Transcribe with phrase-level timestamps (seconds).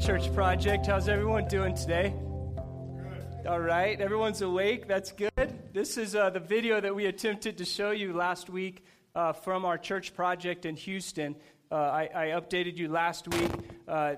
[0.00, 0.86] Church Project.
[0.86, 2.14] How's everyone doing today?
[3.46, 4.88] All right, everyone's awake.
[4.88, 5.30] That's good.
[5.74, 8.82] This is uh, the video that we attempted to show you last week
[9.14, 11.36] uh, from our church project in Houston.
[11.70, 13.50] Uh, I, I, updated you last week.
[13.86, 14.14] Uh,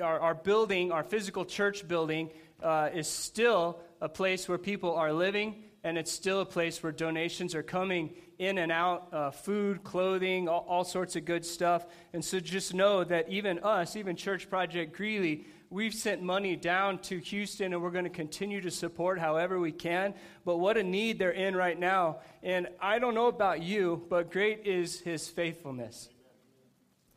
[0.00, 2.30] our, our, building, our physical church building,
[2.62, 6.92] uh, is still a place where people are living, and it's still a place where
[6.92, 11.84] donations are coming in and out uh, food, clothing, all, all, sorts of good stuff.
[12.14, 17.00] And so just know that even us, even Church Project Greeley, we've sent money down
[17.00, 20.14] to Houston and we're going to continue to support however we can.
[20.46, 22.20] But what a need they're in right now.
[22.42, 26.08] And I don't know about you, but great is his faithfulness.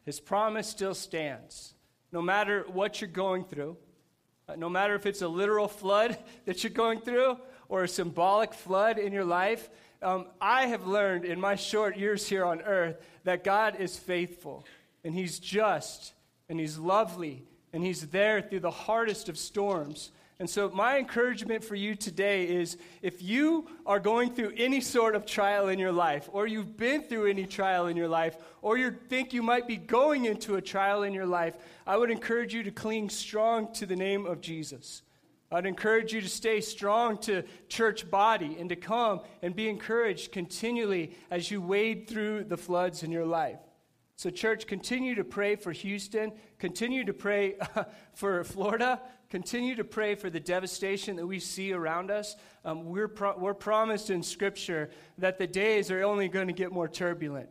[0.06, 1.74] His promise still stands.
[2.12, 3.78] No matter what you're going through,
[4.50, 7.38] uh, no matter if it's a literal flood that you're going through
[7.70, 9.70] or a symbolic flood in your life,
[10.04, 14.66] um, I have learned in my short years here on earth that God is faithful
[15.04, 16.14] and He's just
[16.50, 20.12] and He's lovely and He's there through the hardest of storms.
[20.40, 25.16] And so, my encouragement for you today is if you are going through any sort
[25.16, 28.78] of trial in your life, or you've been through any trial in your life, or
[28.78, 32.54] you think you might be going into a trial in your life, I would encourage
[32.54, 35.04] you to cling strong to the name of Jesus.
[35.54, 40.32] I'd encourage you to stay strong to church body and to come and be encouraged
[40.32, 43.60] continually as you wade through the floods in your life.
[44.16, 47.56] So, church, continue to pray for Houston, continue to pray
[48.14, 52.36] for Florida, continue to pray for the devastation that we see around us.
[52.64, 56.72] Um, we're, pro- we're promised in Scripture that the days are only going to get
[56.72, 57.50] more turbulent,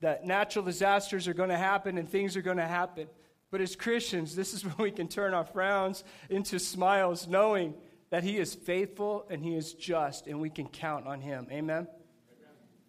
[0.00, 3.08] that natural disasters are going to happen and things are going to happen.
[3.50, 7.74] But as Christians, this is when we can turn our frowns into smiles, knowing
[8.10, 11.46] that He is faithful and He is just, and we can count on Him.
[11.50, 11.76] Amen?
[11.76, 11.88] Amen?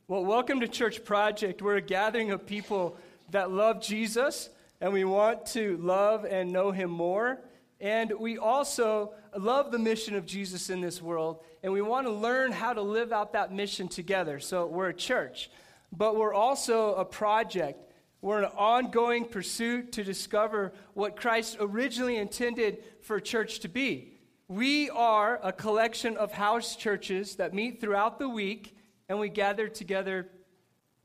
[0.07, 1.61] Well, welcome to Church Project.
[1.61, 2.97] We're a gathering of people
[3.31, 7.39] that love Jesus, and we want to love and know Him more.
[7.79, 12.13] And we also love the mission of Jesus in this world, and we want to
[12.13, 14.39] learn how to live out that mission together.
[14.39, 15.49] So we're a church,
[15.91, 17.90] but we're also a project
[18.21, 24.13] we're in an ongoing pursuit to discover what Christ originally intended for church to be.
[24.47, 28.77] We are a collection of house churches that meet throughout the week
[29.09, 30.29] and we gather together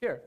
[0.00, 0.22] here.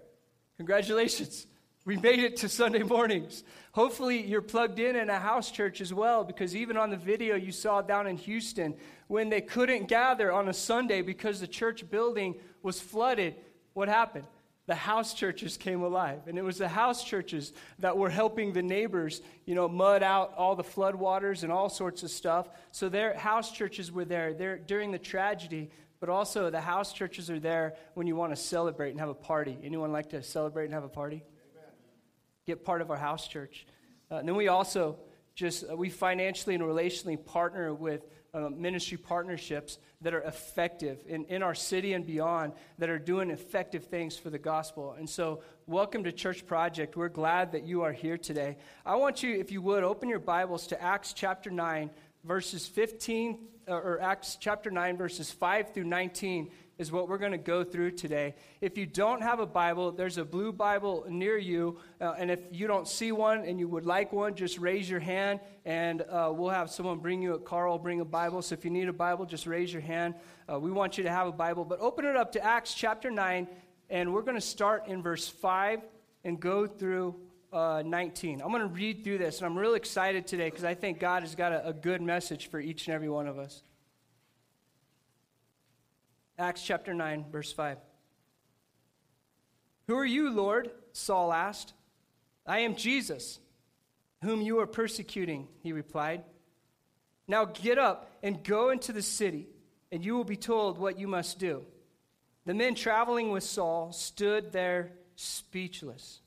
[0.58, 1.46] Congratulations.
[1.86, 3.44] We made it to Sunday mornings.
[3.72, 7.36] Hopefully, you're plugged in in a house church as well, because even on the video
[7.36, 8.76] you saw down in Houston,
[9.08, 13.36] when they couldn't gather on a Sunday because the church building was flooded,
[13.74, 14.26] what happened?
[14.70, 16.20] The house churches came alive.
[16.28, 20.36] And it was the house churches that were helping the neighbors, you know, mud out
[20.38, 22.48] all the floodwaters and all sorts of stuff.
[22.72, 27.32] So their house churches were there there during the tragedy, but also the house churches
[27.32, 29.58] are there when you want to celebrate and have a party.
[29.64, 31.24] Anyone like to celebrate and have a party?
[31.56, 31.74] Amen.
[32.46, 33.66] Get part of our house church.
[34.12, 34.98] Uh, and then we also
[35.34, 41.26] just uh, we financially and relationally partner with uh, ministry partnerships that are effective in,
[41.26, 44.96] in our city and beyond that are doing effective things for the gospel.
[44.98, 46.96] And so, welcome to Church Project.
[46.96, 48.58] We're glad that you are here today.
[48.86, 51.90] I want you, if you would, open your Bibles to Acts chapter 9,
[52.24, 57.34] verses 15, uh, or Acts chapter 9, verses 5 through 19 is what we're going
[57.34, 58.34] to go through today.
[58.62, 61.78] If you don't have a Bible, there's a blue Bible near you.
[62.00, 65.02] Uh, and if you don't see one and you would like one, just raise your
[65.02, 68.42] hand and uh, we'll have someone bring you a Carl will bring a Bible.
[68.42, 70.16] So if you need a Bible, just raise your hand.
[70.52, 71.66] Uh, we want you to have a Bible.
[71.66, 73.48] But open it up to Acts chapter 9,
[73.90, 75.82] and we're going to start in verse 5
[76.24, 77.16] and go through
[77.52, 78.42] uh, 19.
[78.42, 81.24] I'm going to read through this, and I'm really excited today because I think God
[81.24, 83.64] has got a, a good message for each and every one of us.
[86.40, 87.78] Acts chapter 9, verse 5.
[89.88, 90.72] Who are you, Lord?
[90.94, 91.74] Saul asked.
[92.46, 93.40] I am Jesus,
[94.24, 96.24] whom you are persecuting, he replied.
[97.28, 99.50] Now get up and go into the city,
[99.92, 101.66] and you will be told what you must do.
[102.46, 106.22] The men traveling with Saul stood there speechless.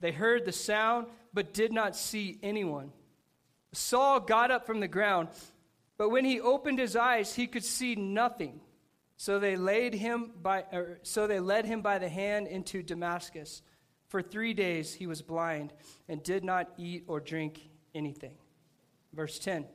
[0.00, 2.90] They heard the sound, but did not see anyone.
[3.74, 5.28] Saul got up from the ground,
[5.98, 8.60] but when he opened his eyes, he could see nothing.
[9.16, 13.62] So they laid him by, or, so they led him by the hand into Damascus.
[14.08, 15.72] For three days he was blind
[16.08, 17.60] and did not eat or drink
[17.94, 18.34] anything.
[19.12, 19.66] Verse 10.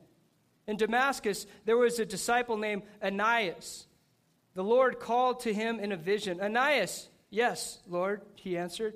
[0.68, 3.86] In Damascus there was a disciple named Ananias.
[4.54, 6.40] The Lord called to him in a vision.
[6.40, 8.94] Ananias, yes, Lord, he answered.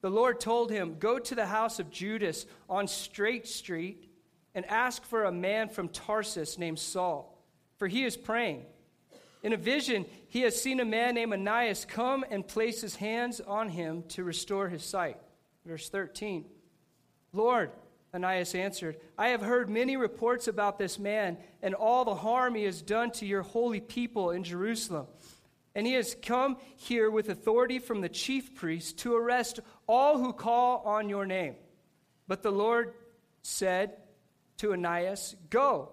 [0.00, 4.08] The Lord told him, Go to the house of Judas on Straight Street
[4.54, 7.42] and ask for a man from Tarsus named Saul,
[7.78, 8.66] for he is praying.
[9.42, 13.40] In a vision, he has seen a man named Ananias come and place his hands
[13.40, 15.16] on him to restore his sight.
[15.66, 16.44] Verse 13
[17.32, 17.70] Lord,
[18.14, 22.64] Ananias answered, I have heard many reports about this man and all the harm he
[22.64, 25.06] has done to your holy people in Jerusalem.
[25.74, 30.34] And he has come here with authority from the chief priests to arrest all who
[30.34, 31.54] call on your name.
[32.28, 32.92] But the Lord
[33.40, 33.96] said
[34.58, 35.92] to Ananias, Go.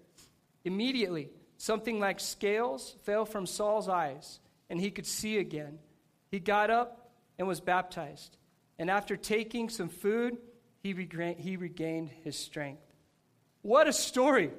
[0.63, 5.79] Immediately, something like scales fell from Saul's eyes, and he could see again.
[6.29, 8.37] He got up and was baptized.
[8.79, 10.37] And after taking some food,
[10.81, 12.81] he, regained, his strength.
[13.61, 14.51] What a story!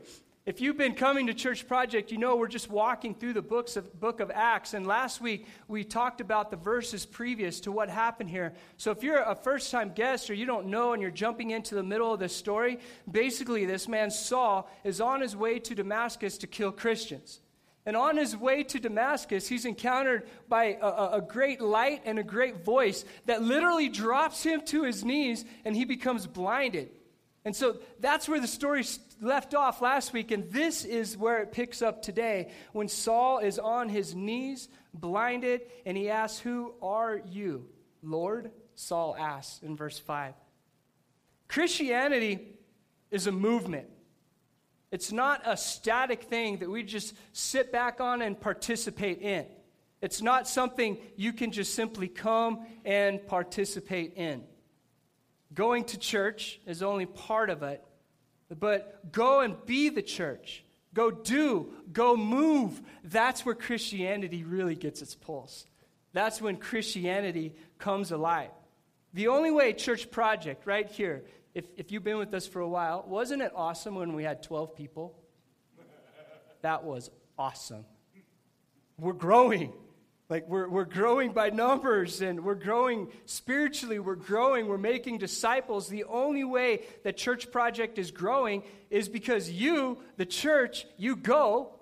[0.45, 3.77] If you've been coming to Church Project, you know we're just walking through the books
[3.77, 4.75] of, book of Acts.
[4.75, 8.53] And last week, we talked about the verses previous to what happened here.
[8.77, 11.77] So if you're a first time guest or you don't know and you're jumping into
[11.77, 16.39] the middle of this story, basically, this man Saul is on his way to Damascus
[16.39, 17.41] to kill Christians.
[17.87, 22.25] And on his way to Damascus, he's encountered by a, a, great light and a
[22.25, 26.91] great voice that literally drops him to his knees and he becomes blinded.
[27.45, 28.85] And so that's where the story
[29.21, 30.31] left off last week.
[30.31, 35.63] And this is where it picks up today when Saul is on his knees, blinded,
[35.85, 37.67] and he asks, Who are you,
[38.03, 38.53] Lord?
[38.75, 40.35] Saul asks in verse 5.
[41.49, 42.39] Christianity
[43.11, 43.89] is a movement.
[44.91, 49.47] It's not a static thing that we just sit back on and participate in.
[50.01, 54.45] It's not something you can just simply come and participate in.
[55.55, 57.85] Going to church is only part of it,
[58.59, 60.65] but go and be the church.
[60.95, 62.81] Go do, go move.
[63.05, 65.67] That's where Christianity really gets its pulse.
[66.13, 68.51] That's when Christianity comes alive.
[69.15, 71.25] The only way Church Project, right here,
[71.55, 74.43] if, if you've been with us for a while, wasn't it awesome when we had
[74.43, 75.15] 12 people?
[76.63, 77.85] That was awesome.
[78.99, 79.73] We're growing.
[80.33, 83.99] Like, we're, we're growing by numbers and we're growing spiritually.
[83.99, 84.67] We're growing.
[84.67, 85.89] We're making disciples.
[85.89, 91.75] The only way that Church Project is growing is because you, the church, you go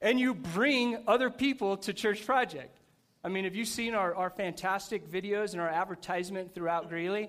[0.00, 2.76] and you bring other people to Church Project.
[3.22, 7.28] I mean, have you seen our, our fantastic videos and our advertisement throughout Greeley?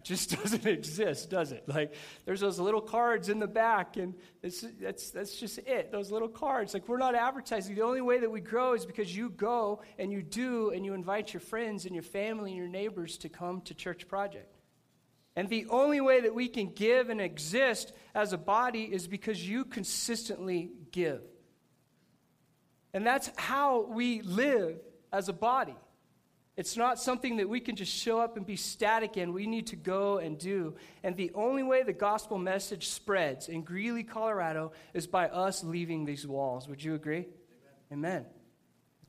[0.00, 1.64] It just doesn't exist, does it?
[1.68, 1.92] Like,
[2.24, 6.72] there's those little cards in the back, and that's, that's just it, those little cards.
[6.72, 7.74] Like, we're not advertising.
[7.74, 10.94] The only way that we grow is because you go and you do, and you
[10.94, 14.56] invite your friends and your family and your neighbors to come to Church Project.
[15.36, 19.46] And the only way that we can give and exist as a body is because
[19.46, 21.20] you consistently give.
[22.94, 24.78] And that's how we live
[25.12, 25.76] as a body.
[26.60, 29.32] It's not something that we can just show up and be static in.
[29.32, 30.74] We need to go and do.
[31.02, 36.04] And the only way the gospel message spreads in Greeley, Colorado, is by us leaving
[36.04, 36.68] these walls.
[36.68, 37.28] Would you agree?
[37.90, 38.08] Amen.
[38.10, 38.26] Amen.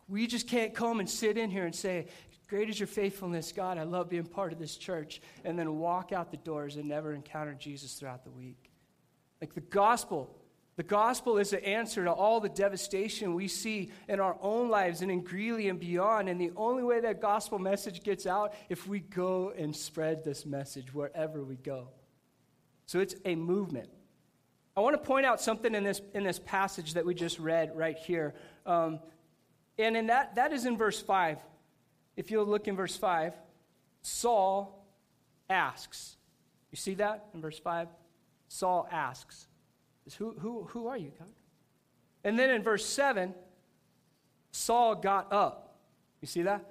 [0.08, 2.08] We just can't come and sit in here and say,
[2.48, 3.78] Great is your faithfulness, God.
[3.78, 5.22] I love being part of this church.
[5.44, 8.72] And then walk out the doors and never encounter Jesus throughout the week.
[9.42, 10.34] Like the gospel
[10.78, 15.02] the gospel is the answer to all the devastation we see in our own lives
[15.02, 16.30] and in Greeley and beyond.
[16.30, 20.46] And the only way that gospel message gets out if we go and spread this
[20.46, 21.90] message wherever we go.
[22.86, 23.90] So it's a movement.
[24.76, 27.76] I want to point out something in this, in this passage that we just read
[27.76, 28.34] right here.
[28.66, 29.00] Um,
[29.78, 31.38] and in that, that is in verse 5.
[32.16, 33.34] If you'll look in verse 5,
[34.02, 34.86] Saul
[35.50, 36.16] asks.
[36.72, 37.90] You see that in verse 5?
[38.48, 39.48] Saul asks
[40.06, 41.30] is who, who, who are you, God?
[42.24, 43.34] And then in verse 7,
[44.52, 45.80] Saul got up.
[46.22, 46.66] You see that?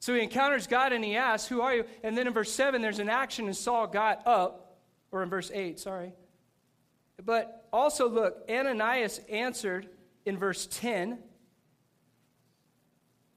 [0.00, 1.84] So he encounters God and he asks, Who are you?
[2.02, 4.76] And then in verse 7, there's an action and Saul got up.
[5.10, 6.12] Or in verse 8, sorry.
[7.24, 9.88] But also look, Ananias answered
[10.24, 11.18] in verse 10.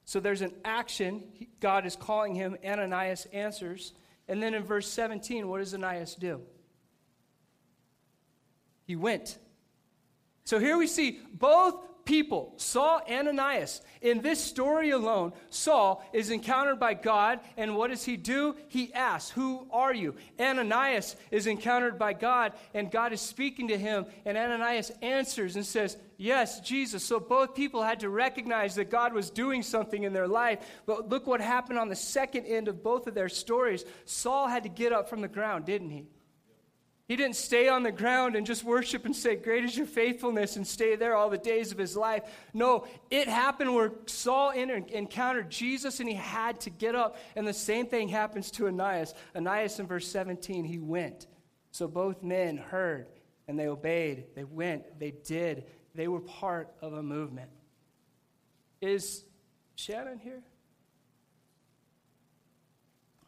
[0.06, 1.24] So there's an action.
[1.62, 2.58] God is calling him.
[2.66, 3.94] Ananias answers.
[4.28, 6.42] And then in verse 17, what does Ananias do?
[8.92, 9.38] He went.
[10.44, 13.80] So here we see both people, Saul and Ananias.
[14.02, 18.58] In this story alone, Saul is encountered by God, and what does he do?
[18.68, 20.16] He asks, Who are you?
[20.38, 25.66] Ananias is encountered by God, and God is speaking to him, and Ananias answers and
[25.66, 27.02] says, Yes, Jesus.
[27.02, 30.60] So both people had to recognize that God was doing something in their life.
[30.86, 33.86] But look what happened on the second end of both of their stories.
[34.04, 36.08] Saul had to get up from the ground, didn't he?
[37.12, 40.56] He didn't stay on the ground and just worship and say, Great is your faithfulness,
[40.56, 42.24] and stay there all the days of his life.
[42.54, 47.18] No, it happened where Saul encountered Jesus and he had to get up.
[47.36, 49.14] And the same thing happens to Ananias.
[49.36, 51.28] Ananias in verse 17, he went.
[51.72, 53.08] So both men heard
[53.46, 54.28] and they obeyed.
[54.34, 55.66] They went, they did.
[55.94, 57.50] They were part of a movement.
[58.80, 59.26] Is
[59.76, 60.44] Shannon here?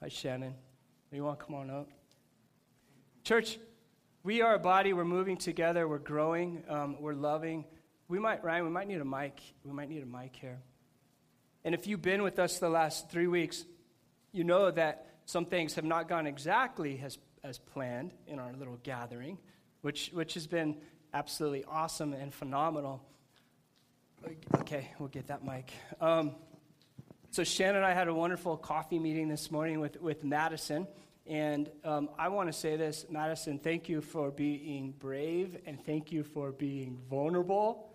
[0.01, 0.53] Hi, Shannon.
[1.11, 1.89] You want to come on up?
[3.25, 3.57] Church,
[4.23, 4.93] we are a body.
[4.93, 5.85] We're moving together.
[5.87, 6.63] We're growing.
[6.69, 7.65] Um, we're loving.
[8.07, 9.39] We might, Ryan, we might need a mic.
[9.65, 10.61] We might need a mic here.
[11.65, 13.65] And if you've been with us the last three weeks,
[14.31, 18.79] you know that some things have not gone exactly as, as planned in our little
[18.83, 19.37] gathering,
[19.81, 20.77] which, which has been
[21.13, 23.03] absolutely awesome and phenomenal.
[24.55, 25.71] Okay, we'll get that mic.
[25.99, 26.31] Um,
[27.31, 30.87] so, Shannon and I had a wonderful coffee meeting this morning with, with Madison.
[31.25, 36.11] And um, I want to say this, Madison, thank you for being brave and thank
[36.11, 37.93] you for being vulnerable.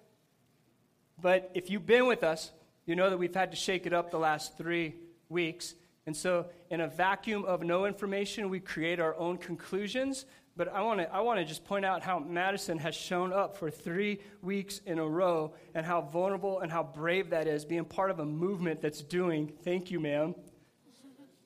[1.20, 2.52] But if you've been with us,
[2.86, 4.94] you know that we've had to shake it up the last three
[5.28, 5.74] weeks.
[6.06, 10.24] And so, in a vacuum of no information, we create our own conclusions.
[10.56, 13.58] But I want to I want to just point out how Madison has shown up
[13.58, 17.84] for three weeks in a row and how vulnerable and how brave that is, being
[17.84, 19.52] part of a movement that's doing.
[19.62, 20.34] Thank you, ma'am.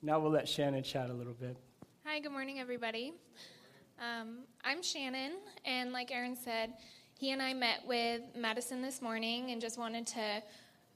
[0.01, 1.57] Now we'll let Shannon chat a little bit.
[2.05, 3.13] Hi, good morning, everybody.
[3.97, 6.73] Um, I'm Shannon, and like Aaron said,
[7.17, 10.43] he and I met with Madison this morning and just wanted to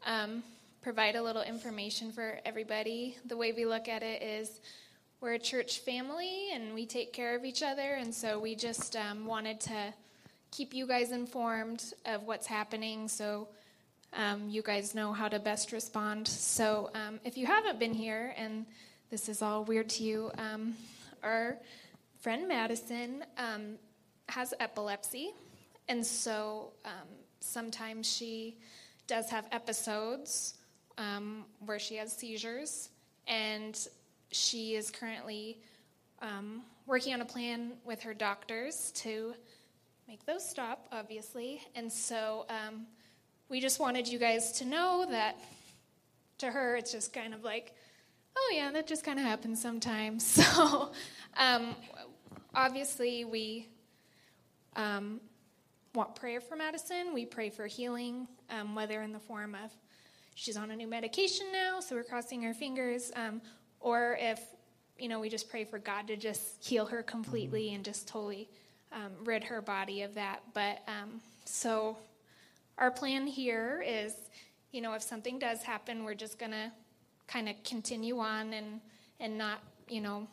[0.05, 0.43] um,
[0.81, 3.15] provide a little information for everybody.
[3.25, 4.59] The way we look at it is
[5.21, 8.97] we're a church family and we take care of each other, and so we just
[8.97, 9.93] um, wanted to
[10.51, 13.47] keep you guys informed of what's happening so
[14.13, 16.27] um, you guys know how to best respond.
[16.27, 18.65] So um, if you haven't been here and
[19.09, 20.75] this is all weird to you, um,
[21.27, 21.57] our
[22.19, 23.77] friend Madison um,
[24.29, 25.31] has epilepsy,
[25.87, 27.07] and so um,
[27.39, 28.57] sometimes she
[29.07, 30.55] does have episodes
[30.97, 32.89] um, where she has seizures,
[33.27, 33.87] and
[34.31, 35.59] she is currently
[36.21, 39.33] um, working on a plan with her doctors to
[40.07, 41.61] make those stop, obviously.
[41.75, 42.87] And so um,
[43.49, 45.37] we just wanted you guys to know that
[46.39, 47.73] to her, it's just kind of like,
[48.37, 50.23] oh, yeah, that just kind of happens sometimes.
[50.57, 50.91] So
[51.37, 51.75] um,
[52.53, 53.67] obviously, we
[54.75, 55.19] um,
[55.93, 57.13] want prayer for Madison.
[57.13, 59.71] We pray for healing, um, whether in the form of
[60.35, 63.41] she's on a new medication now, so we're crossing our fingers, um,
[63.79, 64.39] or if
[64.99, 67.75] you know we just pray for God to just heal her completely mm-hmm.
[67.75, 68.49] and just totally
[68.91, 70.41] um, rid her body of that.
[70.53, 71.97] But um, so
[72.77, 74.13] our plan here is,
[74.71, 76.71] you know, if something does happen, we're just gonna
[77.27, 78.81] kind of continue on and
[79.19, 80.27] and not, you know,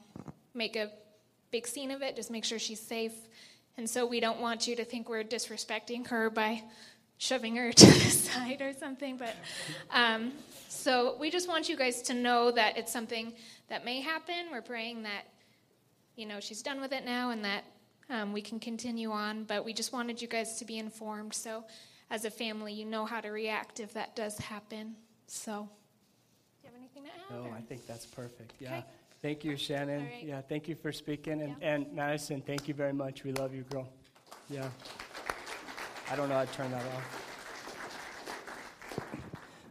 [0.54, 0.90] make a
[1.50, 3.14] big scene of it, just make sure she's safe.
[3.76, 6.62] And so we don't want you to think we're disrespecting her by
[7.18, 9.16] shoving her to the side or something.
[9.16, 9.34] But
[9.90, 10.32] um,
[10.68, 13.32] so we just want you guys to know that it's something
[13.68, 14.46] that may happen.
[14.52, 15.24] We're praying that,
[16.16, 17.64] you know, she's done with it now and that
[18.10, 19.44] um, we can continue on.
[19.44, 21.34] But we just wanted you guys to be informed.
[21.34, 21.64] So
[22.10, 24.94] as a family, you know how to react if that does happen.
[25.26, 25.68] So,
[27.04, 27.52] do you have anything?
[27.52, 27.56] Oh.
[27.56, 28.54] I think that's perfect.
[28.58, 28.78] Yeah.
[28.78, 28.84] Okay.
[29.22, 30.04] Thank you, Shannon.
[30.04, 30.24] Right.
[30.24, 31.40] Yeah, thank you for speaking.
[31.40, 31.74] And, yeah.
[31.74, 33.24] and Madison, thank you very much.
[33.24, 33.88] We love you, girl.
[34.50, 34.68] Yeah.
[36.10, 37.30] I don't know how to turn that off.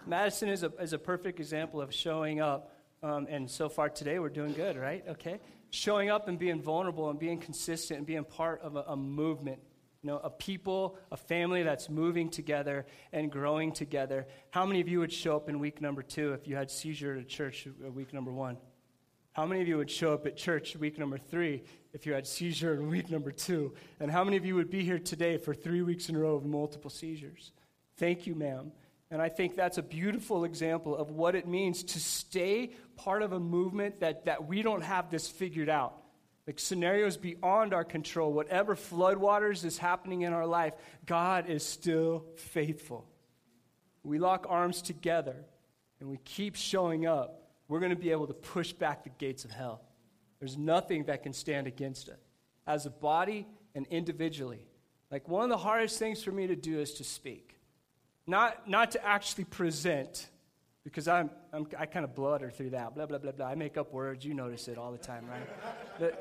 [0.08, 2.72] Madison is a, is a perfect example of showing up.
[3.04, 5.04] Um, and so far today, we're doing good, right?
[5.08, 5.40] Okay.
[5.70, 9.60] Showing up and being vulnerable and being consistent and being part of a, a movement
[10.04, 14.28] you know, a people, a family that's moving together and growing together.
[14.52, 17.18] How many of you would show up in week number two if you had seizure
[17.18, 18.58] at church week number one?
[19.32, 22.28] How many of you would show up at church week number three if you had
[22.28, 23.74] seizure in week number two?
[24.02, 26.36] And how many of you would be here today for three weeks in a row
[26.36, 27.54] of multiple seizures?
[27.98, 28.74] Thank you, ma'am.
[29.10, 33.32] And I think that's a beautiful example of what it means to stay part of
[33.32, 36.03] a movement that, that we don't have this figured out.
[36.46, 40.74] Like scenarios beyond our control, whatever floodwaters is happening in our life,
[41.06, 43.08] God is still faithful.
[44.04, 45.46] We lock arms together
[46.00, 49.46] and we keep showing up we're going to be able to push back the gates
[49.46, 49.82] of hell.
[50.40, 52.20] There's nothing that can stand against it.
[52.68, 54.68] As a body and individually.
[55.10, 57.58] Like one of the hardest things for me to do is to speak.
[58.28, 60.28] Not, not to actually present,
[60.84, 62.96] because I'm, I'm i kind of blutter through that.
[62.96, 63.48] Blah, blah, blah, blah.
[63.48, 64.26] I make up words.
[64.26, 66.00] You notice it all the time, right?
[66.00, 66.14] the,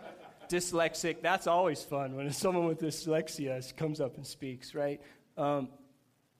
[0.48, 5.00] dyslexic, that's always fun when someone with dyslexia comes up and speaks, right?
[5.36, 5.68] Um,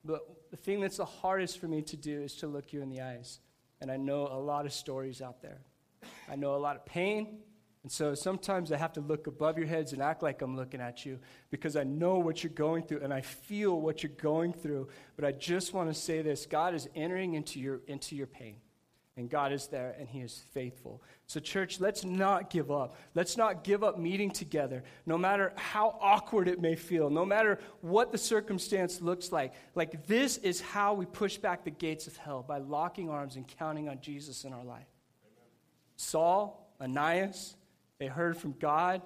[0.04, 2.90] but the thing that's the hardest for me to do is to look you in
[2.90, 3.40] the eyes
[3.82, 5.58] and I know a lot of stories out there.
[6.30, 7.40] I know a lot of pain,
[7.82, 10.80] And so sometimes I have to look above your heads and act like I'm looking
[10.80, 11.18] at you
[11.50, 14.88] because I know what you're going through and I feel what you're going through.
[15.16, 18.56] But I just want to say this God is entering into your, into your pain.
[19.16, 21.02] And God is there and He is faithful.
[21.26, 22.96] So, church, let's not give up.
[23.14, 27.58] Let's not give up meeting together, no matter how awkward it may feel, no matter
[27.82, 29.52] what the circumstance looks like.
[29.74, 33.46] Like, this is how we push back the gates of hell by locking arms and
[33.46, 34.86] counting on Jesus in our life.
[35.26, 35.50] Amen.
[35.96, 37.56] Saul, Ananias,
[38.02, 39.00] they heard from God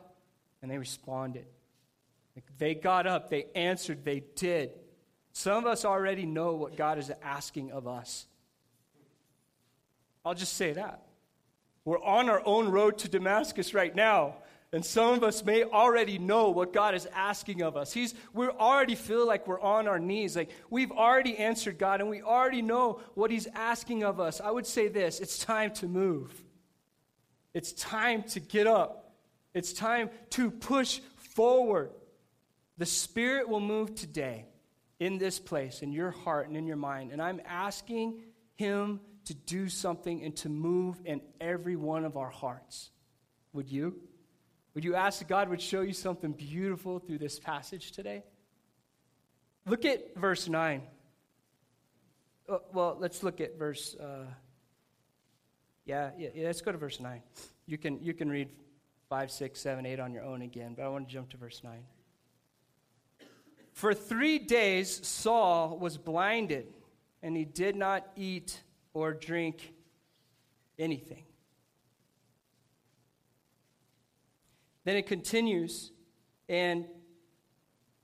[0.62, 1.44] and they responded.
[2.56, 4.70] They got up, they answered, they did.
[5.34, 8.24] Some of us already know what God is asking of us.
[10.24, 11.02] I'll just say that.
[11.84, 14.36] We're on our own road to Damascus right now.
[14.72, 17.92] And some of us may already know what God is asking of us.
[17.92, 20.36] He's, we already feel like we're on our knees.
[20.36, 24.40] Like we've already answered God and we already know what He's asking of us.
[24.40, 26.45] I would say this it's time to move.
[27.56, 29.14] It's time to get up.
[29.54, 31.90] It's time to push forward.
[32.76, 34.44] The Spirit will move today
[35.00, 37.12] in this place, in your heart and in your mind.
[37.12, 38.20] And I'm asking
[38.56, 42.90] Him to do something and to move in every one of our hearts.
[43.54, 44.02] Would you?
[44.74, 48.22] Would you ask that God would show you something beautiful through this passage today?
[49.64, 50.82] Look at verse 9.
[52.50, 53.94] Uh, well, let's look at verse.
[53.94, 54.26] Uh,
[55.86, 57.22] yeah, yeah, yeah, let's go to verse 9.
[57.66, 58.50] You can, you can read
[59.08, 61.62] 5, 6, 7, 8 on your own again, but I want to jump to verse
[61.62, 61.78] 9.
[63.72, 66.66] For three days Saul was blinded,
[67.22, 68.62] and he did not eat
[68.94, 69.72] or drink
[70.78, 71.24] anything.
[74.84, 75.92] Then it continues,
[76.48, 76.86] and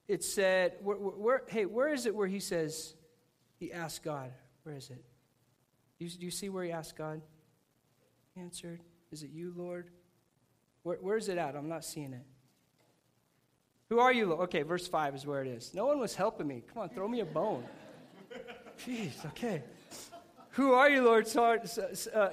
[0.06, 2.94] it said, where, where, hey, where is it where he says,
[3.58, 4.30] he asked God?
[4.62, 5.04] Where is it?
[5.98, 7.22] Do you, do you see where he asked God?
[8.36, 8.80] Answered?
[9.10, 9.88] Is it you, Lord?
[10.82, 11.54] Where, where is it at?
[11.54, 12.24] I'm not seeing it.
[13.88, 14.40] Who are you, Lord?
[14.44, 15.74] Okay, verse 5 is where it is.
[15.74, 16.62] No one was helping me.
[16.72, 17.64] Come on, throw me a bone.
[18.86, 19.62] Jeez, okay.
[20.52, 21.28] Who are you, Lord?
[21.28, 21.58] Saul,
[22.14, 22.28] uh,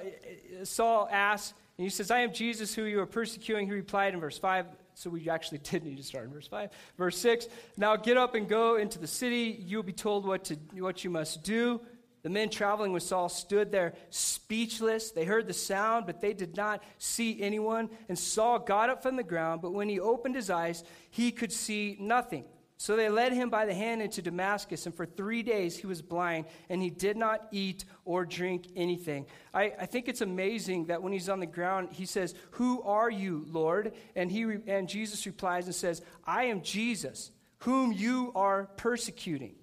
[0.64, 3.66] Saul asked, and he says, I am Jesus who you are persecuting.
[3.66, 4.66] He replied in verse 5.
[4.94, 6.70] So we actually did need to start in verse 5.
[6.98, 9.62] Verse 6 Now get up and go into the city.
[9.66, 11.80] You will be told what, to, what you must do.
[12.22, 15.10] The men traveling with Saul stood there speechless.
[15.10, 17.88] They heard the sound, but they did not see anyone.
[18.08, 21.52] And Saul got up from the ground, but when he opened his eyes, he could
[21.52, 22.44] see nothing.
[22.80, 26.00] So they led him by the hand into Damascus, and for three days he was
[26.00, 29.26] blind, and he did not eat or drink anything.
[29.52, 33.10] I, I think it's amazing that when he's on the ground, he says, Who are
[33.10, 33.92] you, Lord?
[34.16, 39.56] And, he, and Jesus replies and says, I am Jesus, whom you are persecuting.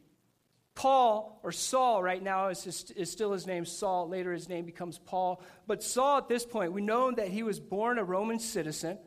[0.78, 4.08] Paul, or Saul right now is, is still his name, Saul.
[4.10, 5.42] Later his name becomes Paul.
[5.66, 9.00] But Saul at this point, we know that he was born a Roman citizen.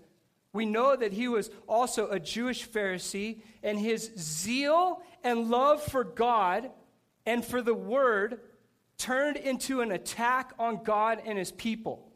[0.52, 6.02] We know that he was also a Jewish Pharisee, and his zeal and love for
[6.02, 6.72] God
[7.24, 8.40] and for the word
[8.98, 12.11] turned into an attack on God and his people.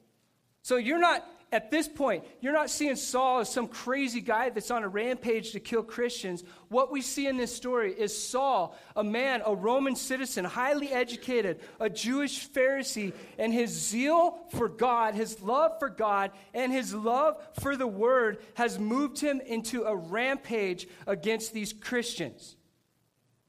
[0.62, 4.72] So you're not at this point, you're not seeing Saul as some crazy guy that's
[4.72, 6.42] on a rampage to kill Christians.
[6.68, 11.60] What we see in this story is Saul, a man, a Roman citizen, highly educated,
[11.78, 17.40] a Jewish Pharisee, and his zeal for God, his love for God, and his love
[17.60, 22.56] for the word has moved him into a rampage against these Christians.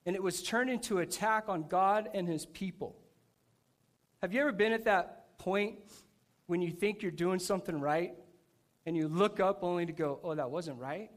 [0.06, 2.96] And it was turned into attack on God and his people.
[4.22, 5.80] Have you ever been at that point
[6.47, 8.13] when you think you're doing something right
[8.86, 11.10] and you look up only to go, oh, that wasn't right?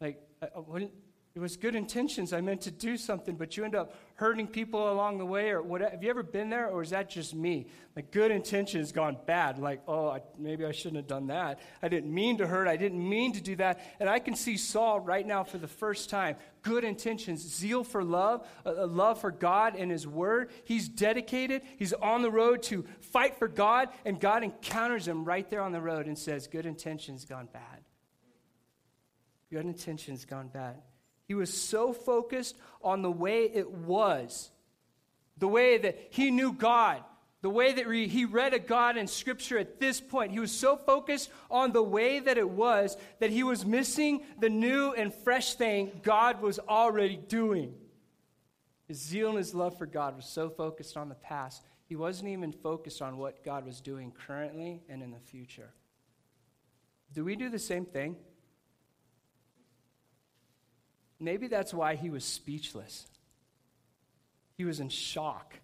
[0.00, 0.88] Like, uh, uh, I, I
[1.34, 2.32] it was good intentions.
[2.32, 5.62] I meant to do something, but you end up hurting people along the way, or
[5.62, 5.80] what?
[5.80, 7.68] Have you ever been there, or is that just me?
[7.94, 9.60] Like good intentions gone bad.
[9.60, 11.60] Like, oh, I, maybe I shouldn't have done that.
[11.80, 12.66] I didn't mean to hurt.
[12.66, 13.80] I didn't mean to do that.
[14.00, 16.34] And I can see Saul right now for the first time.
[16.62, 20.50] Good intentions, zeal for love, a, a love for God and His Word.
[20.64, 21.62] He's dedicated.
[21.78, 25.70] He's on the road to fight for God, and God encounters him right there on
[25.70, 27.84] the road and says, "Good intentions gone bad."
[29.50, 30.82] Good intentions gone bad.
[31.28, 34.50] He was so focused on the way it was,
[35.36, 37.04] the way that he knew God,
[37.42, 40.32] the way that he read a God in Scripture at this point.
[40.32, 44.48] He was so focused on the way that it was that he was missing the
[44.48, 47.74] new and fresh thing God was already doing.
[48.88, 52.30] His zeal and his love for God was so focused on the past, he wasn't
[52.30, 55.74] even focused on what God was doing currently and in the future.
[57.12, 58.16] Do we do the same thing?
[61.20, 63.06] Maybe that's why he was speechless.
[64.56, 65.54] He was in shock.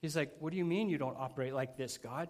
[0.00, 2.28] He's like, What do you mean you don't operate like this, God?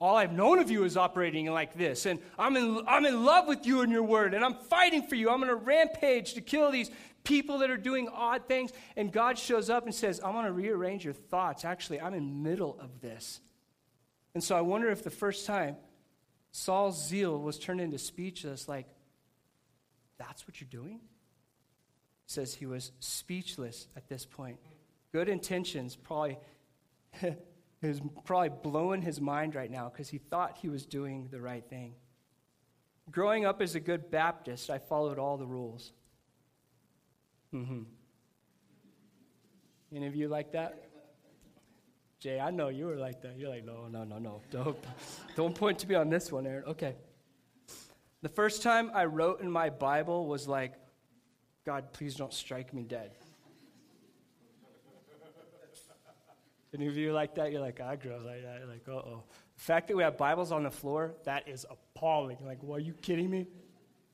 [0.00, 2.06] all I've known of you is operating like this.
[2.06, 4.32] And I'm in, I'm in love with you and your word.
[4.32, 5.30] And I'm fighting for you.
[5.30, 6.90] I'm going to rampage to kill these
[7.24, 8.70] people that are doing odd things.
[8.96, 11.64] And God shows up and says, I want to rearrange your thoughts.
[11.64, 13.40] Actually, I'm in middle of this.
[14.34, 15.76] And so I wonder if the first time
[16.52, 18.86] Saul's zeal was turned into speechless, like,
[20.16, 21.00] that's what you're doing?
[22.28, 24.58] Says he was speechless at this point.
[25.12, 26.38] Good intentions probably
[27.82, 31.64] is probably blowing his mind right now because he thought he was doing the right
[31.68, 31.94] thing.
[33.10, 35.92] Growing up as a good Baptist, I followed all the rules.
[37.54, 37.84] Mm-hmm.
[39.96, 40.84] Any of you like that?
[42.20, 43.38] Jay, I know you were like that.
[43.38, 44.42] You're like, no, no, no, no.
[44.50, 44.76] Don't,
[45.36, 46.64] don't point to me on this one, Aaron.
[46.66, 46.94] Okay.
[48.20, 50.74] The first time I wrote in my Bible was like,
[51.68, 53.10] God, please don't strike me dead.
[56.72, 57.52] Any of you like that?
[57.52, 58.60] You're like, I grew up like that.
[58.60, 59.24] You're like, uh oh.
[59.54, 62.38] The fact that we have Bibles on the floor, that is appalling.
[62.42, 63.48] Like, well, are you kidding me?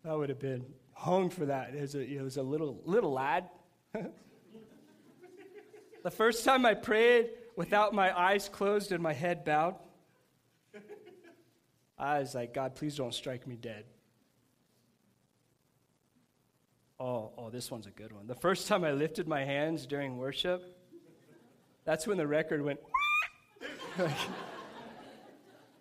[0.04, 1.76] I would have been hung for that.
[1.76, 3.48] It was a, it was a little, little lad.
[6.02, 9.76] the first time I prayed without my eyes closed and my head bowed,
[11.96, 13.84] I was like, God, please don't strike me dead.
[17.04, 18.26] Oh, oh, this one's a good one.
[18.26, 20.64] The first time I lifted my hands during worship,
[21.84, 22.80] that's when the record went.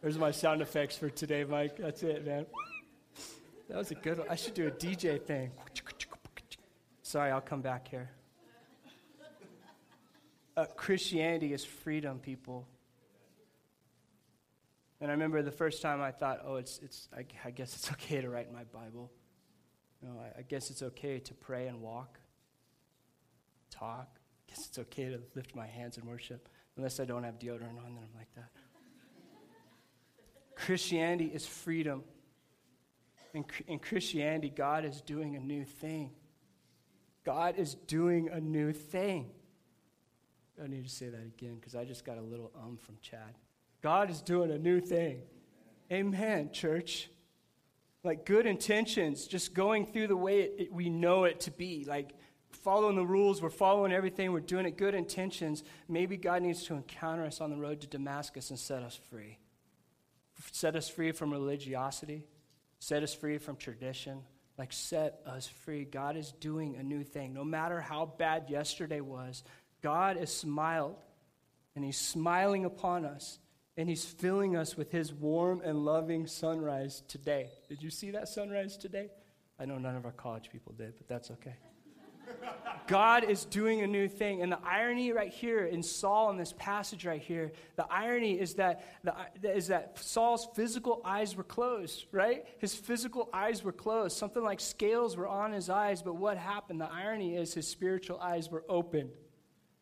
[0.02, 1.78] There's my sound effects for today, Mike.
[1.78, 2.46] That's it, man.
[3.70, 4.28] That was a good one.
[4.30, 5.52] I should do a DJ thing.
[7.04, 8.10] Sorry, I'll come back here.
[10.58, 12.68] Uh, Christianity is freedom, people.
[15.00, 17.90] And I remember the first time I thought, oh, it's, it's, I, I guess it's
[17.94, 19.10] okay to write my Bible.
[20.08, 22.20] I, I guess it's okay to pray and walk,
[23.70, 26.50] talk I guess it's okay to lift my hands in worship.
[26.78, 28.50] Unless I don't have deodorant on, then I'm like that.
[30.56, 32.04] Christianity is freedom.
[33.34, 36.12] In, in Christianity, God is doing a new thing.
[37.24, 39.32] God is doing a new thing.
[40.62, 43.38] I need to say that again because I just got a little um from Chad.
[43.82, 45.22] God is doing a new thing.
[45.92, 47.10] Amen, church.
[48.04, 51.86] Like good intentions, just going through the way it, it, we know it to be.
[51.86, 52.12] Like
[52.52, 55.63] following the rules, we're following everything, we're doing it, good intentions.
[55.88, 59.38] Maybe God needs to encounter us on the road to Damascus and set us free.
[60.52, 62.26] Set us free from religiosity,
[62.80, 64.24] set us free from tradition.
[64.58, 65.84] Like, set us free.
[65.84, 67.34] God is doing a new thing.
[67.34, 69.44] No matter how bad yesterday was,
[69.82, 70.96] God has smiled,
[71.76, 73.39] and He's smiling upon us,
[73.78, 77.50] and He's filling us with His warm and loving sunrise today.
[77.70, 79.10] Did you see that sunrise today?
[79.60, 81.56] I know none of our college people did, but that's okay.
[82.88, 84.42] God is doing a new thing.
[84.42, 88.56] And the irony right here in Saul in this passage right here, the irony is
[88.56, 92.46] that, the, is that Saul's physical eyes were closed, right?
[92.60, 94.18] His physical eyes were closed.
[94.18, 96.02] Something like scales were on his eyes.
[96.02, 96.82] But what happened?
[96.82, 99.12] The irony is his spiritual eyes were opened.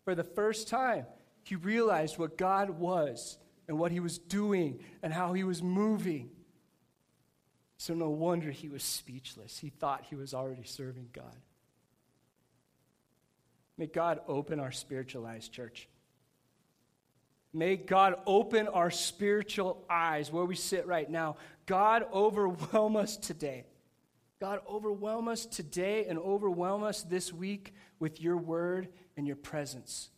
[0.03, 1.05] For the first time,
[1.43, 3.37] he realized what God was
[3.71, 6.29] and what he was doing and how he was moving.
[7.77, 9.57] So no wonder he was speechless.
[9.57, 11.37] He thought he was already serving God.
[13.77, 15.87] May God open our spiritual eyes, church.
[17.53, 21.37] May God open our spiritual eyes where we sit right now.
[21.65, 23.63] God, overwhelm us today.
[24.41, 30.09] God, overwhelm us today and overwhelm us this week with your word and your presence.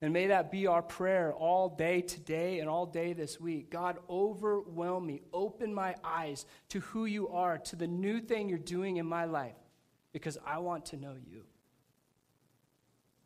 [0.00, 3.68] And may that be our prayer all day today and all day this week.
[3.70, 5.22] God, overwhelm me.
[5.32, 9.24] Open my eyes to who you are, to the new thing you're doing in my
[9.24, 9.56] life,
[10.12, 11.42] because I want to know you.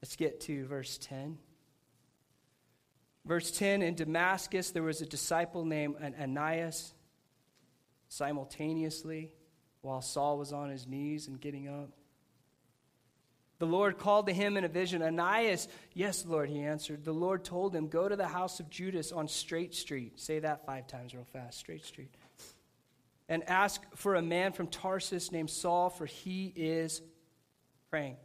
[0.00, 1.37] Let's get to verse 10.
[3.26, 6.94] Verse 10 In Damascus, there was a disciple named Ananias.
[8.08, 9.30] Simultaneously,
[9.80, 11.90] while Saul was on his knees and getting up,
[13.62, 15.68] the Lord called to him in a vision, Ananias.
[15.94, 17.05] Yes, Lord, he answered.
[17.05, 20.18] The Lord told him, Go to the house of Judas on Straight Street.
[20.18, 22.12] Say that five times real fast Straight Street.
[23.29, 27.03] And ask for a man from Tarsus named Saul, for he is
[27.88, 28.16] praying.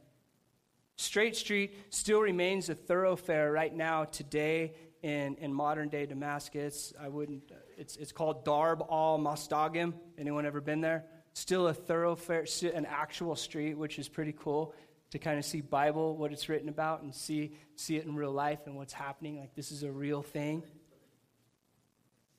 [0.95, 4.73] Straight Street still remains a thoroughfare right now today
[5.03, 6.93] in, in modern day Damascus.
[6.99, 9.93] I wouldn't, uh, it's, it's called Darb al Mustaqim.
[10.17, 11.05] Anyone ever been there?
[11.33, 14.73] Still a thoroughfare, an actual street, which is pretty cool
[15.11, 18.31] to kind of see Bible, what it's written about, and see, see it in real
[18.31, 19.39] life and what's happening.
[19.39, 20.63] Like this is a real thing.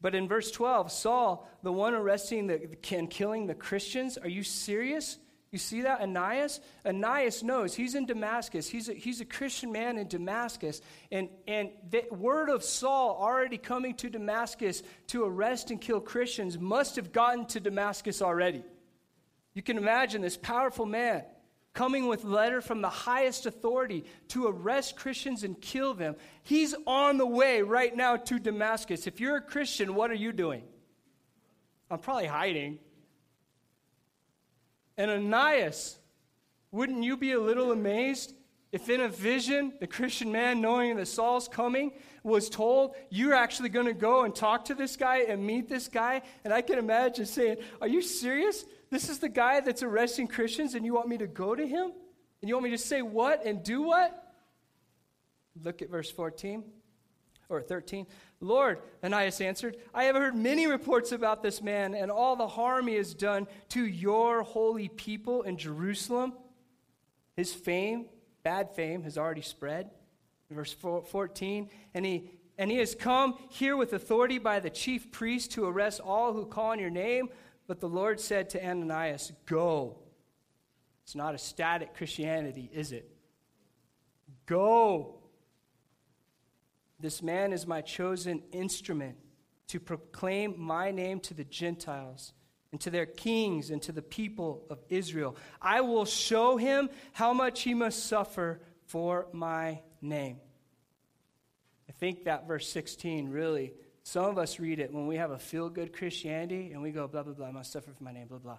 [0.00, 4.42] But in verse 12, Saul, the one arresting the, and killing the Christians, are you
[4.42, 5.18] serious?
[5.50, 6.02] You see that?
[6.02, 6.60] Ananias?
[6.84, 8.68] Ananias knows he's in Damascus.
[8.68, 10.82] He's a, he's a Christian man in Damascus.
[11.10, 16.58] And, and the word of Saul already coming to Damascus to arrest and kill Christians
[16.58, 18.62] must have gotten to Damascus already.
[19.54, 21.24] You can imagine this powerful man
[21.74, 26.16] coming with letter from the highest authority to arrest Christians and kill them.
[26.42, 29.06] He's on the way right now to Damascus.
[29.06, 30.64] If you're a Christian, what are you doing?
[31.90, 32.78] I'm probably hiding.
[34.96, 35.98] And Ananias,
[36.72, 38.34] wouldn't you be a little amazed
[38.70, 43.70] if in a vision, the Christian man, knowing that Saul's coming, was told, You're actually
[43.70, 46.22] going to go and talk to this guy and meet this guy?
[46.44, 48.64] And I can imagine saying, Are you serious?
[48.90, 51.92] This is the guy that's arresting Christians, and you want me to go to him?
[52.40, 54.34] And you want me to say what and do what?
[55.62, 56.64] Look at verse 14
[57.48, 58.06] or 13.
[58.40, 62.86] Lord, Ananias answered, I have heard many reports about this man and all the harm
[62.86, 66.34] he has done to your holy people in Jerusalem.
[67.36, 68.06] His fame,
[68.44, 69.90] bad fame, has already spread.
[70.50, 75.52] Verse 14, and he and he has come here with authority by the chief priest
[75.52, 77.28] to arrest all who call on your name.
[77.68, 79.98] But the Lord said to Ananias, Go.
[81.04, 83.08] It's not a static Christianity, is it?
[84.46, 85.18] Go
[87.00, 89.16] this man is my chosen instrument
[89.68, 92.32] to proclaim my name to the Gentiles
[92.72, 95.36] and to their kings and to the people of Israel.
[95.62, 100.38] I will show him how much he must suffer for my name.
[101.88, 103.74] I think that verse 16 really,
[104.08, 107.06] some of us read it when we have a feel good Christianity and we go,
[107.06, 108.56] blah, blah, blah, I must suffer for my name, blah, blah.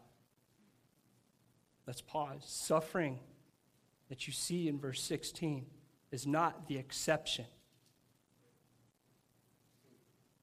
[1.88, 2.44] Let's pause.
[2.46, 3.18] Suffering
[4.10, 5.66] that you see in verse 16
[6.12, 7.46] is not the exception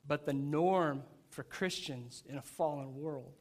[0.08, 3.32] but the norm for Christians in a fallen world.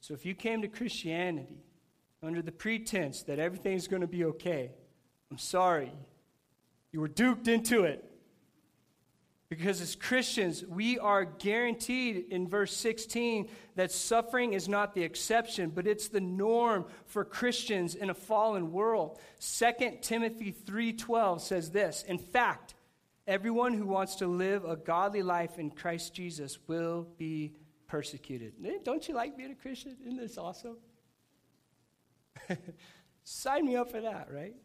[0.00, 1.64] So if you came to Christianity
[2.22, 4.72] under the pretense that everything's going to be okay,
[5.30, 5.92] I'm sorry.
[6.92, 8.11] You were duped into it.
[9.56, 15.68] Because as Christians, we are guaranteed in verse 16 that suffering is not the exception,
[15.68, 19.18] but it's the norm for Christians in a fallen world.
[19.40, 22.74] 2 Timothy 3:12 says this, "In fact,
[23.26, 27.52] Everyone who wants to live a godly life in Christ Jesus will be
[27.86, 28.54] persecuted.
[28.82, 29.96] Don't you like being a Christian?
[30.04, 30.76] Isn't this awesome?
[33.22, 34.56] Sign me up for that, right?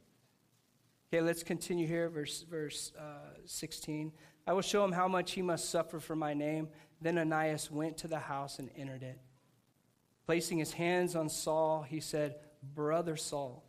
[1.14, 4.12] Okay, let's continue here, verse, verse uh, 16.
[4.46, 6.68] I will show him how much he must suffer for my name.
[7.00, 9.18] Then Ananias went to the house and entered it.
[10.26, 13.64] Placing his hands on Saul, he said, Brother Saul,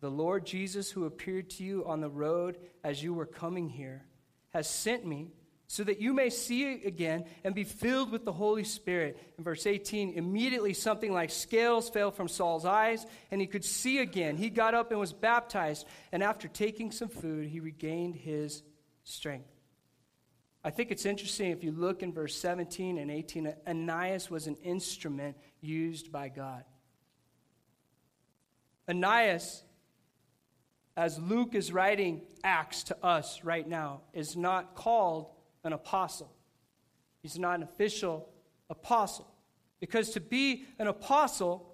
[0.00, 4.06] the Lord Jesus, who appeared to you on the road as you were coming here,
[4.54, 5.32] has sent me
[5.72, 9.18] so that you may see again and be filled with the Holy Spirit.
[9.38, 13.96] In verse 18, immediately something like scales fell from Saul's eyes, and he could see
[14.00, 14.36] again.
[14.36, 18.62] He got up and was baptized, and after taking some food, he regained his
[19.04, 19.48] strength.
[20.62, 24.56] I think it's interesting if you look in verse 17 and 18, Ananias was an
[24.56, 26.64] instrument used by God.
[28.86, 29.64] Ananias
[30.96, 35.30] as Luke is writing Acts to us right now, is not called
[35.64, 36.32] an apostle.
[37.22, 38.28] He's not an official
[38.68, 39.28] apostle.
[39.80, 41.72] Because to be an apostle,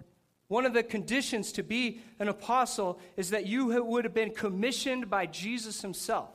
[0.48, 5.10] one of the conditions to be an apostle is that you would have been commissioned
[5.10, 6.30] by Jesus himself.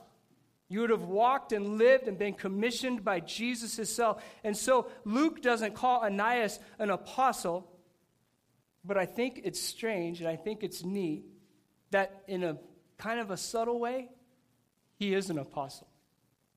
[0.68, 4.24] You would have walked and lived and been commissioned by Jesus himself.
[4.42, 7.70] And so Luke doesn't call Ananias an apostle,
[8.84, 11.24] but I think it's strange and I think it's neat
[11.90, 12.56] that in a
[12.98, 14.08] kind of a subtle way,
[14.98, 15.88] he is an apostle.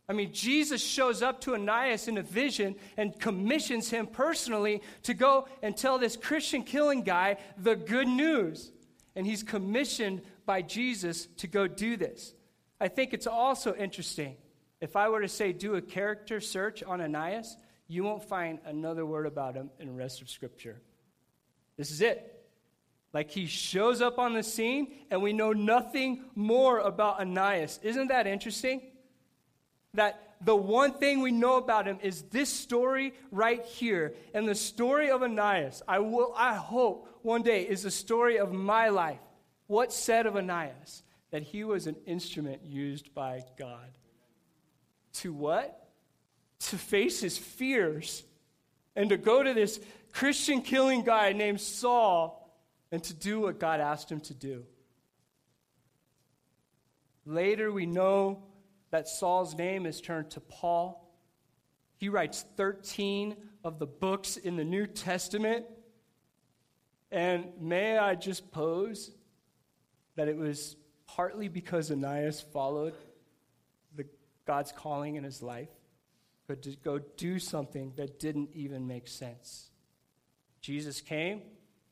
[0.10, 5.14] I mean, Jesus shows up to Ananias in a vision and commissions him personally to
[5.14, 8.72] go and tell this Christian killing guy the good news.
[9.16, 12.34] And he's commissioned by Jesus to go do this.
[12.80, 14.38] I think it's also interesting.
[14.80, 19.06] If I were to say, do a character search on Ananias, you won't find another
[19.06, 20.80] word about him in the rest of Scripture.
[21.76, 22.34] This is it.
[23.14, 27.80] Like he shows up on the scene and we know nothing more about Ananias.
[27.82, 28.82] Isn't that interesting?
[29.98, 34.14] That the one thing we know about him is this story right here.
[34.36, 38.54] And the story of Ananias, I, will, I hope one day, is the story of
[38.54, 39.20] my life.
[39.66, 41.02] What said of Ananias?
[41.32, 43.90] That he was an instrument used by God.
[45.14, 45.90] To what?
[46.70, 48.24] To face his fears
[48.96, 49.80] and to go to this
[50.14, 52.56] Christian killing guy named Saul
[52.92, 54.64] and to do what God asked him to do.
[57.26, 58.44] Later, we know
[58.92, 61.12] that Saul's name is turned to Paul.
[61.98, 65.66] He writes 13 of the books in the New Testament.
[67.12, 69.12] And may I just pose
[70.16, 72.94] that it was partly because Ananias followed
[73.96, 74.06] the,
[74.46, 75.70] God's calling in his life,
[76.48, 79.70] but to go do something that didn't even make sense.
[80.62, 81.42] Jesus came,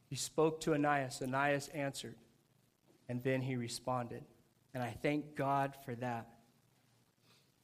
[0.10, 2.16] he spoke to Ananias, Ananias answered,
[3.08, 4.24] and then he responded.
[4.74, 6.28] And I thank God for that.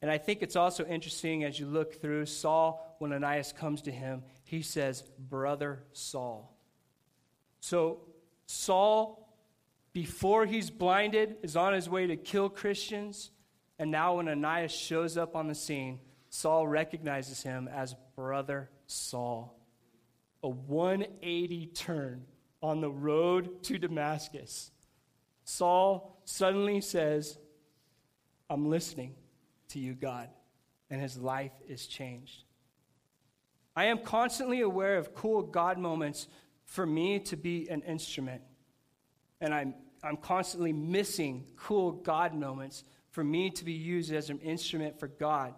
[0.02, 3.92] And I think it's also interesting as you look through Saul, when Ananias comes to
[3.92, 6.58] him, he says, Brother Saul.
[7.60, 8.00] So
[8.46, 9.32] Saul,
[9.92, 13.30] before he's blinded, is on his way to kill Christians.
[13.78, 19.56] And now when Ananias shows up on the scene, Saul recognizes him as Brother Saul.
[20.42, 22.24] A 180 turn
[22.60, 24.72] on the road to Damascus.
[25.44, 27.38] Saul suddenly says,
[28.50, 29.14] I'm listening
[29.72, 30.28] to you, God.
[30.90, 32.44] And his life is changed.
[33.74, 36.28] I am constantly aware of cool God moments
[36.64, 38.42] for me to be an instrument.
[39.40, 44.38] And I'm, I'm constantly missing cool God moments for me to be used as an
[44.40, 45.54] instrument for God.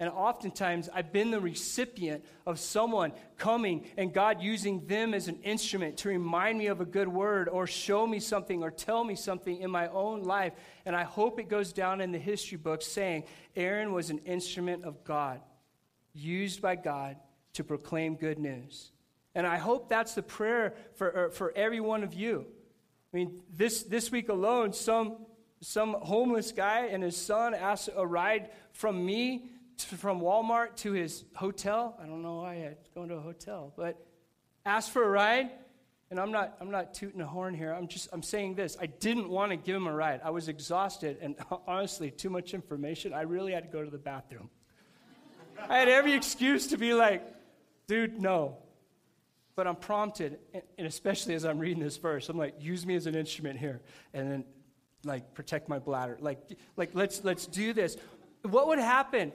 [0.00, 5.36] And oftentimes, I've been the recipient of someone coming and God using them as an
[5.42, 9.14] instrument to remind me of a good word or show me something or tell me
[9.14, 10.54] something in my own life.
[10.86, 14.86] And I hope it goes down in the history books saying Aaron was an instrument
[14.86, 15.42] of God,
[16.14, 17.16] used by God
[17.52, 18.92] to proclaim good news.
[19.34, 22.46] And I hope that's the prayer for, uh, for every one of you.
[23.12, 25.26] I mean, this, this week alone, some,
[25.60, 29.50] some homeless guy and his son asked a ride from me
[29.84, 31.98] from Walmart to his hotel.
[32.02, 33.96] I don't know why I had going to a hotel, but
[34.64, 35.50] asked for a ride.
[36.10, 37.72] And I'm not, I'm not tooting a horn here.
[37.72, 38.76] I'm just, I'm saying this.
[38.80, 40.20] I didn't want to give him a ride.
[40.24, 41.36] I was exhausted and
[41.68, 43.14] honestly, too much information.
[43.14, 44.50] I really had to go to the bathroom.
[45.68, 47.22] I had every excuse to be like,
[47.86, 48.58] dude, no.
[49.54, 50.38] But I'm prompted,
[50.78, 53.82] and especially as I'm reading this verse, I'm like, use me as an instrument here.
[54.14, 54.44] And then,
[55.04, 56.16] like, protect my bladder.
[56.20, 57.96] Like, like let's, let's do this.
[58.42, 59.32] What would happen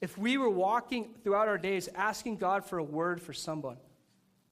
[0.00, 3.76] if we were walking throughout our days asking God for a word for someone,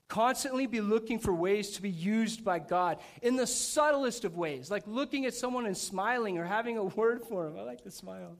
[0.08, 4.70] constantly be looking for ways to be used by God in the subtlest of ways,
[4.70, 7.58] like looking at someone and smiling or having a word for them.
[7.58, 8.36] I like to smile.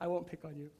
[0.00, 0.70] I won't pick on you.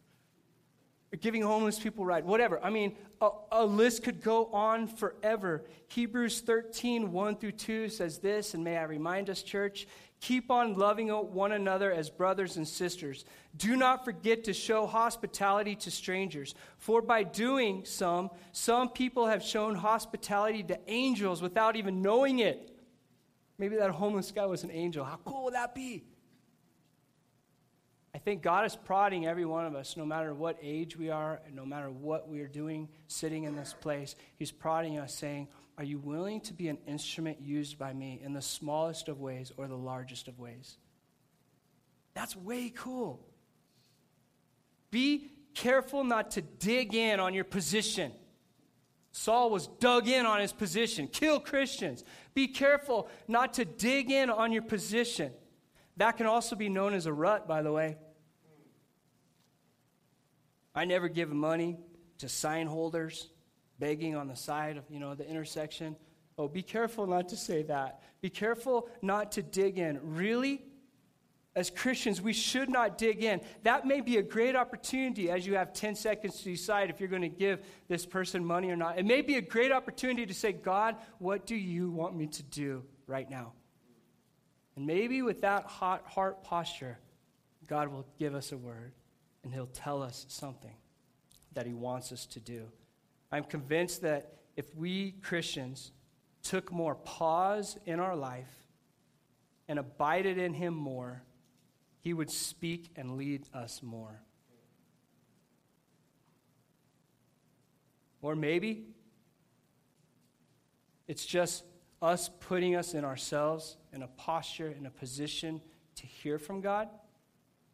[1.18, 2.62] Giving homeless people ride, whatever.
[2.62, 5.64] I mean, a, a list could go on forever.
[5.88, 9.88] Hebrews 13, 1 through 2 says this, and may I remind us, church,
[10.20, 13.24] Keep on loving one another as brothers and sisters.
[13.56, 19.42] Do not forget to show hospitality to strangers, for by doing some, some people have
[19.42, 22.70] shown hospitality to angels without even knowing it.
[23.56, 25.06] Maybe that homeless guy was an angel.
[25.06, 26.04] How cool would that be?
[28.20, 31.40] I think God is prodding every one of us, no matter what age we are,
[31.54, 34.14] no matter what we are doing sitting in this place.
[34.36, 38.34] He's prodding us, saying, are you willing to be an instrument used by me in
[38.34, 40.76] the smallest of ways or the largest of ways?
[42.12, 43.26] That's way cool.
[44.90, 48.12] Be careful not to dig in on your position.
[49.12, 51.08] Saul was dug in on his position.
[51.08, 52.04] Kill Christians.
[52.34, 55.32] Be careful not to dig in on your position.
[55.96, 57.96] That can also be known as a rut, by the way.
[60.80, 61.76] I never give money
[62.20, 63.28] to sign holders
[63.78, 65.94] begging on the side of, you know, the intersection.
[66.38, 68.00] Oh, be careful not to say that.
[68.22, 70.00] Be careful not to dig in.
[70.02, 70.62] Really?
[71.54, 73.42] As Christians, we should not dig in.
[73.62, 77.10] That may be a great opportunity as you have 10 seconds to decide if you're
[77.10, 78.98] going to give this person money or not.
[78.98, 82.42] It may be a great opportunity to say, God, what do you want me to
[82.42, 83.52] do right now?
[84.76, 86.96] And maybe with that hot heart posture,
[87.66, 88.94] God will give us a word
[89.42, 90.74] and He'll tell us something
[91.52, 92.66] that He wants us to do.
[93.32, 95.92] I'm convinced that if we Christians
[96.42, 98.50] took more pause in our life
[99.68, 101.22] and abided in Him more,
[102.00, 104.20] He would speak and lead us more.
[108.22, 108.84] Or maybe
[111.08, 111.64] it's just
[112.02, 115.60] us putting us in ourselves in a posture, in a position
[115.96, 116.88] to hear from God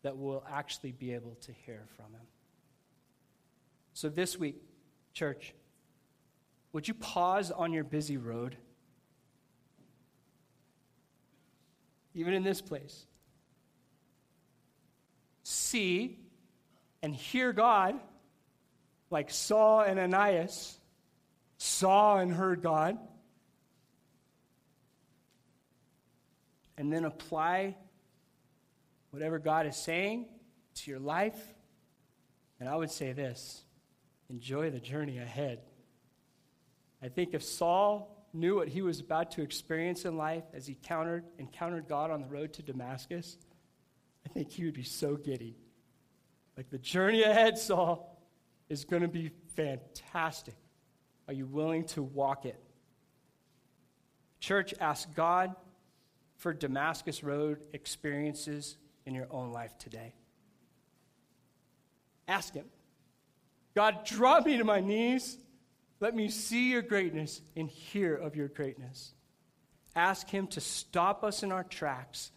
[0.07, 2.27] that we'll actually be able to hear from Him.
[3.93, 4.63] So this week,
[5.15, 5.53] Church,
[6.73, 8.57] would you pause on your busy road?
[12.15, 13.05] Even in this place.
[15.43, 16.21] See
[17.03, 17.97] and hear God
[19.11, 20.79] like Saul and Ananias
[21.59, 22.97] saw and heard God.
[26.79, 27.75] And then apply
[29.17, 30.27] whatever God is saying
[30.75, 31.39] to your life.
[32.61, 33.65] And I would say this
[34.29, 35.61] enjoy the journey ahead.
[37.03, 40.75] I think if Saul knew what he was about to experience in life as he
[40.75, 43.39] countered, encountered God on the road to Damascus,
[44.27, 45.57] I think he would be so giddy.
[46.55, 48.21] Like the journey ahead, Saul,
[48.69, 50.57] is going to be fantastic.
[51.27, 52.63] Are you willing to walk it?
[54.41, 55.57] Church, ask God
[56.37, 58.77] for Damascus Road experiences
[59.07, 60.13] in your own life today.
[62.29, 62.67] Ask Him.
[63.75, 65.39] God, draw me to my knees.
[66.01, 69.13] Let me see your greatness and hear of your greatness.
[69.95, 72.33] Ask Him to stop us in our tracks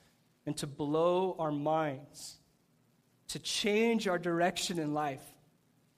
[0.45, 2.38] and to blow our minds,
[3.30, 5.24] to change our direction in life,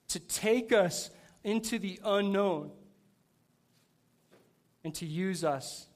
[0.08, 1.10] to take us
[1.44, 2.70] into the unknown,
[4.84, 5.86] and to use us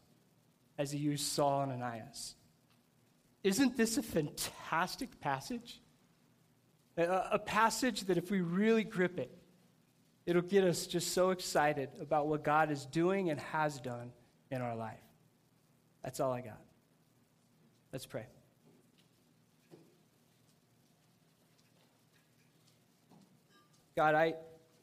[0.79, 2.35] as He used Saul and Ananias.
[3.47, 5.81] Isn't this a fantastic passage?
[6.97, 9.31] A, a passage that, if we really grip it,
[10.27, 14.11] it'll get us just so excited about what God is doing and has done
[14.51, 14.99] in our life.
[16.03, 16.61] That's all I got.
[17.93, 18.27] Let's pray.
[23.95, 24.35] God, I,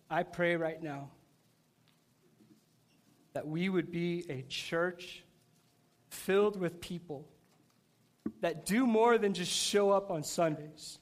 [0.10, 1.10] I pray right now
[3.34, 5.26] that we would be a church
[6.08, 7.28] filled with people
[8.42, 11.00] that do more than just show up on Sundays,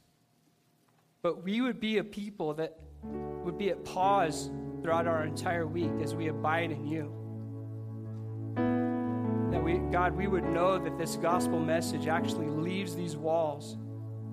[1.21, 4.49] but we would be a people that would be at pause
[4.81, 7.11] throughout our entire week as we abide in you.
[9.51, 13.77] That we, God, we would know that this gospel message actually leaves these walls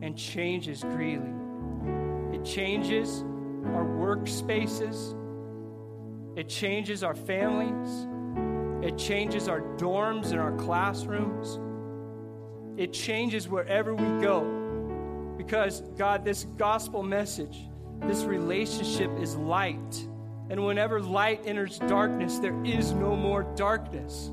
[0.03, 1.33] and changes Greeley.
[2.33, 3.23] It changes
[3.75, 5.15] our workspaces,
[6.39, 8.07] it changes our families,
[8.87, 11.59] it changes our dorms and our classrooms,
[12.79, 15.35] it changes wherever we go.
[15.37, 17.59] Because, God, this gospel message
[18.03, 20.09] this relationship is light.
[20.51, 24.31] And whenever light enters darkness, there is no more darkness.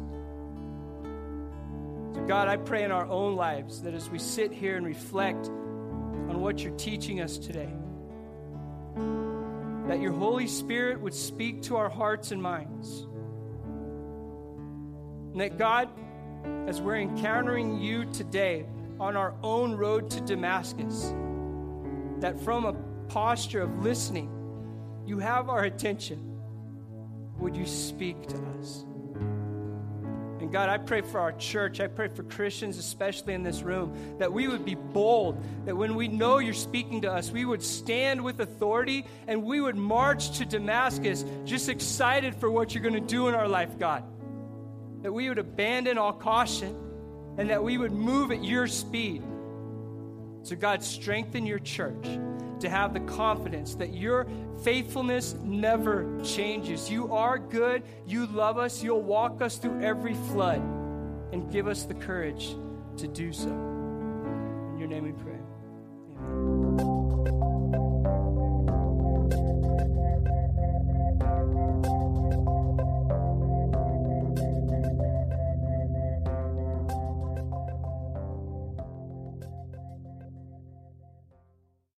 [2.13, 5.47] So, God, I pray in our own lives that as we sit here and reflect
[5.47, 7.73] on what you're teaching us today,
[9.87, 13.07] that your Holy Spirit would speak to our hearts and minds.
[15.31, 15.89] And that, God,
[16.67, 18.65] as we're encountering you today
[18.99, 21.13] on our own road to Damascus,
[22.19, 22.73] that from a
[23.07, 24.29] posture of listening,
[25.05, 26.39] you have our attention.
[27.39, 28.85] Would you speak to us?
[30.39, 31.79] And God, I pray for our church.
[31.79, 35.95] I pray for Christians, especially in this room, that we would be bold, that when
[35.95, 40.37] we know you're speaking to us, we would stand with authority and we would march
[40.37, 44.03] to Damascus just excited for what you're going to do in our life, God.
[45.05, 46.75] That we would abandon all caution
[47.37, 49.21] and that we would move at your speed.
[50.41, 52.07] So, God, strengthen your church
[52.59, 54.25] to have the confidence that your
[54.63, 56.89] faithfulness never changes.
[56.89, 57.83] You are good.
[58.07, 58.81] You love us.
[58.81, 60.63] You'll walk us through every flood
[61.31, 62.55] and give us the courage
[62.97, 63.49] to do so.
[63.49, 65.34] In your name we pray.